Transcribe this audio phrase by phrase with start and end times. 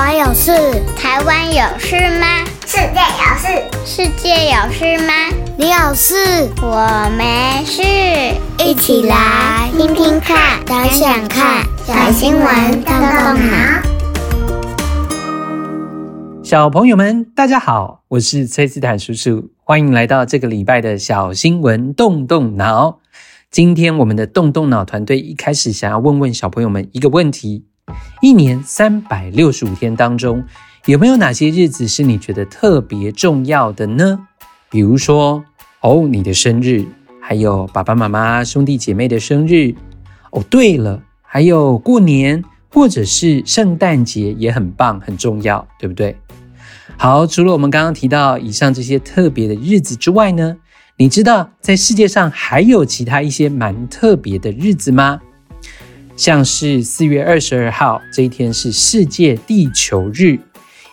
[0.00, 0.50] 湾有事？
[0.96, 2.26] 台湾有事吗？
[2.64, 3.46] 世界有事？
[3.84, 5.12] 世界有事吗？
[5.58, 6.48] 你有事？
[6.62, 7.82] 我没事。
[8.64, 13.82] 一起来听听看，想想看，小新闻动动脑。
[16.42, 23.00] 小朋友们，大家好，我是崔斯坦叔叔，欢迎来到这个礼拜的小新闻动动脑。
[23.50, 27.66] 今天我们的动动脑团队一开始想要问问小朋友们一个问题。
[28.20, 30.44] 一年三百六十五天当中，
[30.86, 34.26] 有没有哪些日子是你觉得特别重要的呢？
[34.70, 35.44] 比如说，
[35.80, 36.84] 哦，你的生日，
[37.20, 39.74] 还有爸爸妈妈、兄弟姐妹的生日。
[40.30, 46.16] 哦，对了，还有过年或者是圣诞节也很棒，很重要，对不对？
[46.96, 50.56] 好，除了我们刚刚提到以上这些特别的日子之外呢，
[50.98, 55.20] 你知道在世界上还有其他一些蛮特别的日子吗？
[56.20, 60.38] 像是四月二十二号这一天是世界地球日，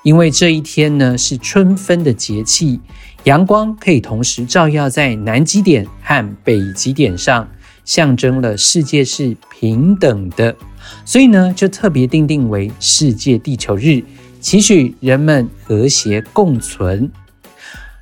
[0.02, 2.80] 因为这一天呢是春分的节气，
[3.25, 7.45] 阳光可以同时照耀在南极点和北极点上，
[7.83, 10.55] 象征了世界是平等的，
[11.03, 14.02] 所以呢就特别定定为世界地球日，
[14.39, 17.11] 期许人们和谐共存。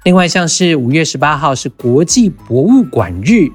[0.04, 3.50] 另外，像是五月十八号是国际博物馆日。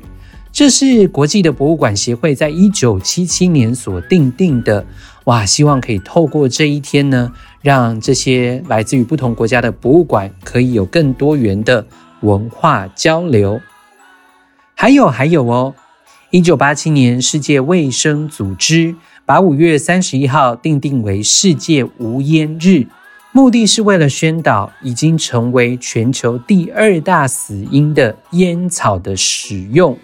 [0.53, 4.85] 这是国际的博物馆协会在一九七七年所定定的，
[5.25, 5.47] 哇！
[5.47, 11.87] 希望可以透过这一天呢，让这些来自于不同国家的博物馆可以有更多元的
[12.21, 13.61] 文化交流。
[14.75, 15.75] 还有还有哦，
[16.31, 22.87] 一九八七年世界卫生组织把五月三十一号定定为世界无烟日，
[23.33, 29.97] 目的是为了宣导已经成为全球第二大死因的烟草的使用。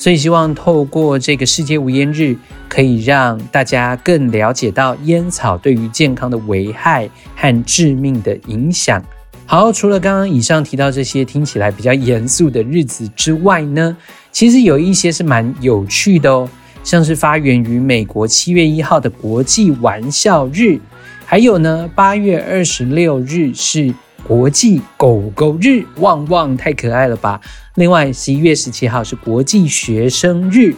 [0.00, 2.34] 所以希望透过这个世界无烟日，
[2.70, 9.04] 可以让大家更了解到烟草对于健康的危害和致命的影响。
[9.44, 13.94] 好，除了刚刚以上提到这些听起来比较严肃的日子之外呢，
[14.32, 16.48] 其实有一些是蛮有趣的哦，
[16.82, 20.78] 像是发源于美国七月一号的国际玩笑日，
[21.26, 23.92] 还有呢八月二十六日是
[24.26, 27.40] 国际狗狗日，旺旺太可爱了吧！
[27.74, 30.74] 另外，十一月十七号是国际学生日。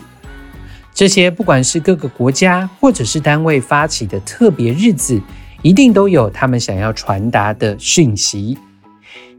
[0.95, 5.21] 这些不管是各个国家或者是单位发起的特别日子，
[5.63, 8.59] 一定都有他们想要传达的讯息。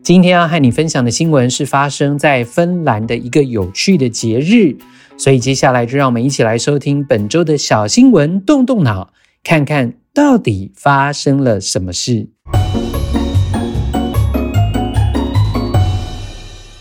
[0.02, 4.75] 今天要和你分享的新闻是发生在芬兰的一个有趣的节日，
[5.16, 12.28] 所以接下来就让我们一起来收听本周的小新闻，动动脑，看看到底发生了什么事。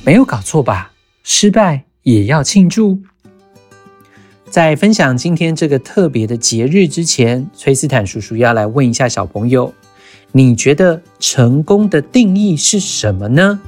[0.04, 0.90] 没有搞错吧？
[1.22, 2.98] 失败也要庆祝。
[4.50, 9.72] 在分享今天这个特别的节日之前，崔斯坦叔叔要来问一下小朋友：
[10.32, 13.60] 你觉得成功的定义是什么呢？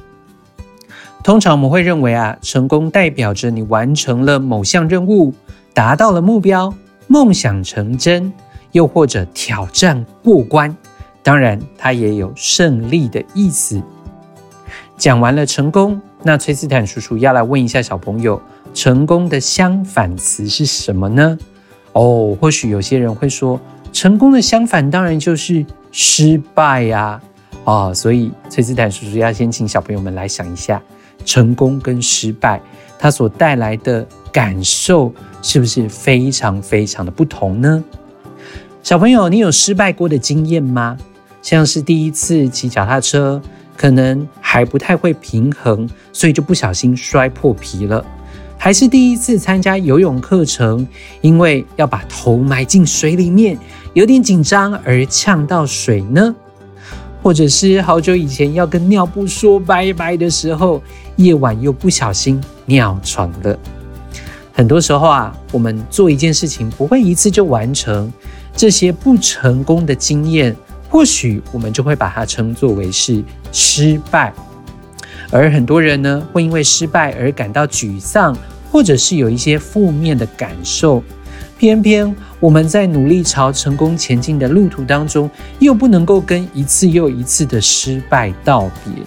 [1.23, 5.33] 通常我们会认为啊，成功代表着你完成了某项任务，
[5.73, 6.73] 达到了目标，
[7.07, 8.31] 梦想成真，
[8.73, 10.75] 又或者挑战过关。
[11.23, 13.81] 当然，它也有胜利的意思。
[14.97, 16.01] 讲完了成功。
[16.27, 18.41] 那崔斯坦叔叔要来问一下小朋友，
[18.73, 21.37] 成功的相反词是什么呢？
[21.91, 23.61] 哦，或许有些人会说，
[23.93, 27.21] 成功的相反当然就是失败呀。
[27.65, 30.81] 哦，所以崔斯坦叔叔要先请小朋友们来想一下，
[31.25, 32.59] 成功跟失败
[32.97, 35.13] 它所带来的感受
[35.43, 37.83] 是不是非常非常的不同呢？
[38.81, 40.97] 小朋友，你有失败过的经验吗？
[41.43, 43.39] 像是第一次骑脚踏车。
[43.75, 48.03] 可能还不太会平衡，所以就不小心摔破皮了。
[48.57, 50.87] 还是第一次参加游泳课程，
[51.21, 53.57] 因为要把头埋进水里面，
[53.93, 56.33] 有点紧张而呛到水呢？
[57.21, 60.81] 或者是好久以前要跟尿布说拜拜的时候，
[61.17, 63.59] 夜晚又不小心尿床了。
[64.53, 68.11] 很多时候啊，我们做一件事情不会一次就完成，
[68.55, 70.55] 这些不成功的经验。
[70.95, 73.21] 或许我们就会把它称作为是
[73.51, 74.33] 失败，
[75.29, 78.33] 而很多人呢，会因为失败而感到沮丧，
[78.71, 81.03] 或者是有一些负面的感受。
[81.57, 89.03] 偏偏我们在努力朝成功前进的路途当中，又不能够跟一次又一次的失败道别。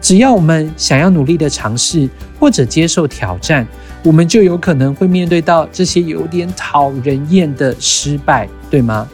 [0.00, 2.08] 只要我们想要努力的尝试
[2.38, 3.66] 或者接受挑战，
[4.04, 9.08] 我们就有可能会面对到这些有点讨人厌的失败，对吗？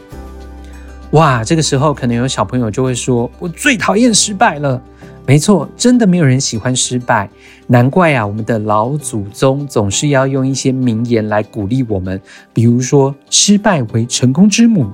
[1.11, 4.81] 哇，这个时候可能有小朋友就会说：“我最讨厌失败了。”
[5.27, 7.29] 没错，真的没有人喜欢失败。
[7.67, 12.19] 难怪啊，我们的老祖宗总是要用一些名言来鼓励我们，
[12.53, 14.89] 比如说“失败为成功之母”，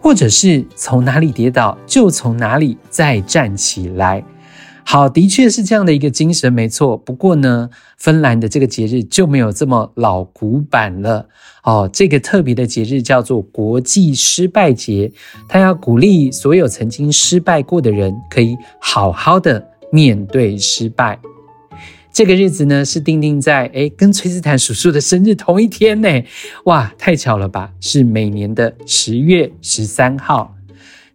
[0.00, 4.22] 或者是从哪里跌倒就从哪里再站起来。
[4.90, 6.96] 好，的确是这样的一个精神，没错。
[6.96, 7.68] 不过呢，
[7.98, 11.28] 芬兰的这个节日就没有这么老古板了。
[11.62, 15.12] 哦，这个特别的节日叫做国际失败节，
[15.46, 19.62] 它要鼓励所有曾经失败过的人，可以好好的
[19.92, 21.18] 面对失败。
[22.10, 26.08] 这个日子呢，是定定在诶跟崔斯坦叔叔的生日同一天呢。
[26.64, 27.70] 哇，太巧了吧！
[27.78, 30.54] 是每年的十月十三号。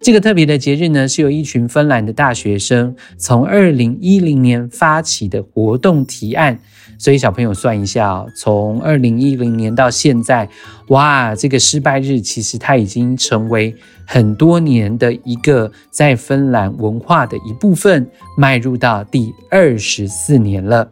[0.04, 6.60] 这个特别的节日呢，是由一群芬兰的大学生从二零一零年发起的活动提案。
[7.00, 10.50] 所以小朋友算一下哦，从二零一零年到现在，
[10.90, 13.74] 哇，这个失败日其实它已经成为
[14.06, 18.06] 很多年的一个在芬兰文化的一部分，
[18.38, 20.90] 迈入到第二十四年了。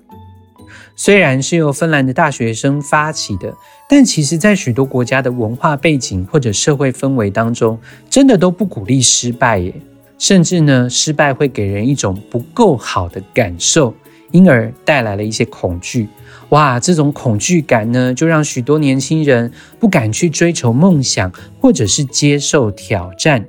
[0.95, 3.53] 虽然是由芬兰的大学生发起的，
[3.89, 7.79] 但其实，在许多国家的文化背景或者社会氛围当中，
[8.09, 9.73] 真的都不鼓励失败耶。
[10.19, 13.91] 甚至呢，失败会给人一种不够好的感受，
[14.29, 16.07] 因而带来了一些恐惧。
[16.49, 23.43] 哇，这种恐惧感呢，就让许多年轻人不敢去追求梦想，或者是接受挑战。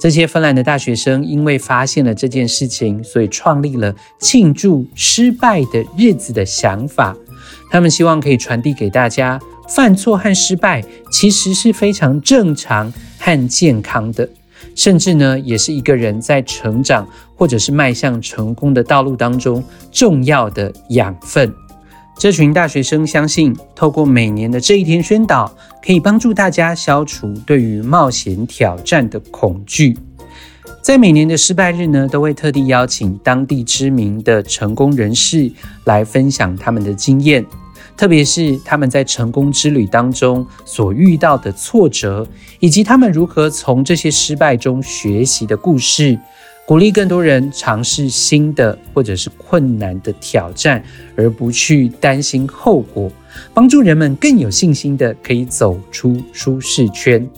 [0.00, 7.14] 这些芬兰的大学生因为发现了这件事情，所以创立了庆祝失败的日子的想法。
[7.70, 9.38] 他们希望可以传递给大家，
[9.68, 10.82] 犯错和失败
[11.12, 14.26] 其实是非常正常和健康的，
[14.74, 17.06] 甚至呢，也是一个人在成长
[17.36, 19.62] 或者是迈向成功的道路当中
[19.92, 21.54] 重要的养分。
[22.20, 25.50] 这群大学生相信，透过每年的这一天宣导，
[25.82, 29.96] 可以帮助大家消除对于冒险挑战的恐惧。
[30.82, 35.50] 在每年的失败日呢，都会特地邀请当地知名的成功人士
[35.84, 37.42] 来分享他们的经验，
[37.96, 42.28] 特别是他们在成功之旅当中所遇到的挫折，
[42.58, 46.18] 以及他们如何从这些失败中学习的故事。
[46.70, 50.80] 鼓励更多人尝试新的或者是困难的挑战，
[51.16, 53.10] 而不去担心后果，
[53.52, 57.28] 帮助人们更有信心的可以走出舒适圈。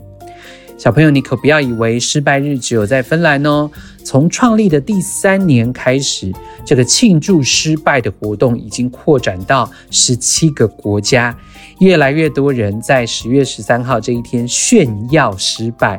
[0.76, 3.70] 小朋友，你可不要以为失败日只有在芬兰哦。
[4.04, 6.30] 从创立的第三年开始，
[6.62, 11.34] 这个庆祝失败的活动已经扩展到十七个国家，
[11.78, 15.98] 越来越多人在十月十三号这一天炫耀失败。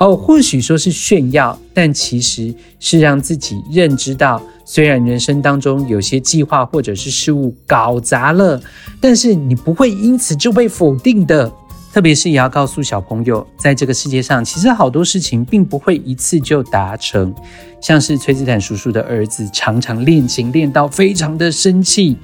[0.00, 8.58] 哦，或许说是炫耀，但其实是让自己认知到，虽然人生当中有些计划或者是事物搞砸了，
[8.98, 11.52] 但是你不会因此就被否定的。
[11.92, 17.34] 特别是也要告诉小朋友，在这个世界上，其实好多事情并不会一次就达成。
[17.82, 22.16] 像是崔斯坦叔叔的儿子，常常练琴练到非常的生气。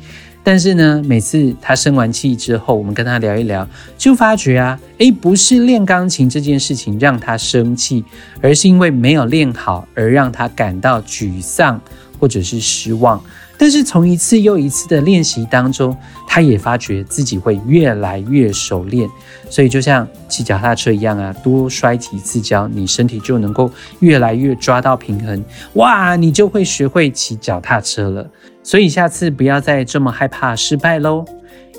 [0.48, 8.04] 但是呢，每次他生完气之后，我们跟他聊一聊，就发觉啊，诶，不是练钢琴这件事情让他生气，
[8.40, 11.80] 而是因为没有练好而让他感到沮丧
[12.18, 13.20] 或者是失望。
[13.58, 15.96] 但是从一次又一次的练习当中，
[16.28, 19.08] 他也发觉自己会越来越熟练。
[19.48, 23.70] 所以就像骑脚踏车一样啊，多摔几次跤，你身体就能够
[24.00, 25.42] 越来越抓到平衡，
[25.74, 28.28] 哇，你就会学会骑脚踏车了。
[28.62, 31.24] 所以下次不要再这么害怕失败喽，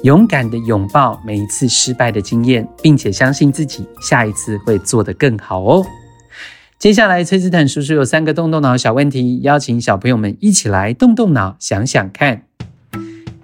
[0.01, 5.86] 勇敢的拥抱每一次失败的经验，并且相信自己下一次会做得更好哦。
[6.79, 12.44] 接下来，崔斯坦叔叔有三个动动脑小问题，邀请小朋友们一起来动动脑想想看。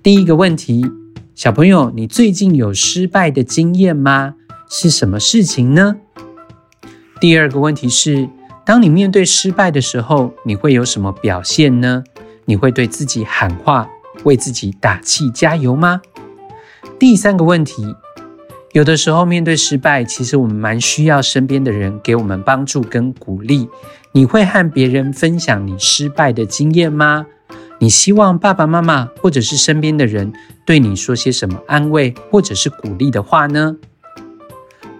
[0.03, 0.85] 第一个问题，
[1.33, 4.35] 小朋友，你最近有失败的经验吗？
[4.69, 5.95] 是什么事情呢？
[7.19, 8.29] 第二个问题是，
[8.63, 12.03] 当你面对失败的时候，你会有什么表现呢？
[12.45, 13.89] 你会对自己喊话，
[14.25, 16.03] 为自己打气加油吗？
[16.99, 17.95] 第三个问题，
[18.73, 23.69] 有的时候面对失败，其实我们蛮需要身边的人给我们帮助跟鼓励。
[24.13, 27.27] 你会和别人分享你失败的经验吗？
[27.77, 30.33] 你希望爸爸妈妈或者是身边的人
[30.65, 33.75] 对你说些什么安慰或者是鼓励的话呢？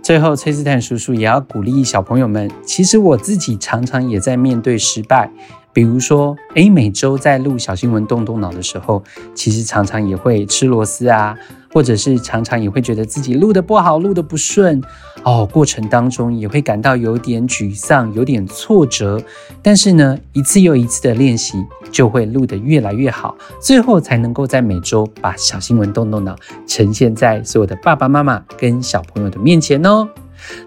[0.04, 5.32] 最后，崔斯坦叔叔也要鼓励小朋友们，其实我自己常常也在面对失败。
[5.72, 9.04] 比如说，诶，每周在录小新闻动动脑的时候，
[9.34, 11.36] 其实常常也会吃螺丝啊，
[11.74, 14.82] 或者是常常也会觉得自己录得不好，录得不顺，
[15.24, 19.22] 哦，过程当中也会感到有点沮丧，有点挫折。
[19.62, 21.58] 但是呢，一次又一次的练习，
[21.92, 26.36] 就会录得越来越好，最后才能够在每周把小新闻动动脑
[26.68, 30.08] 呈现在所有的爸爸妈妈跟小朋友的面前哦。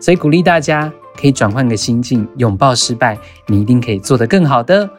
[0.00, 0.92] 所以鼓励大家。
[1.18, 4.90] 可以转换个心境，拥抱失败，你一定可以做得更好的。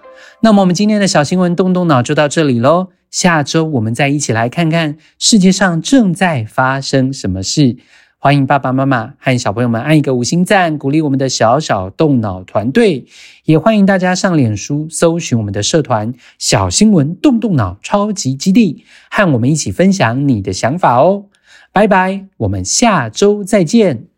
[0.42, 2.88] 那么，我们今天的小新闻动动脑就到这里喽。
[3.10, 7.78] 下周我们再一起来看看世界上正在发生什么事。
[8.20, 13.06] 欢迎爸爸妈妈和小朋友们按一个五星赞，鼓励我们的小小动脑团队。
[13.46, 21.26] 也欢迎大家上脸书搜寻我们的社团“小新闻动动脑超级基地”，和我们一起分享你的想法哦。
[21.72, 24.17] 拜拜，我们下周再见。